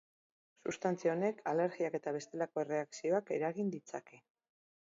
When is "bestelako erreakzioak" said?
2.17-3.33